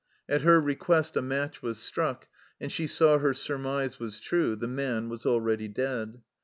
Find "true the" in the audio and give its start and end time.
4.19-4.67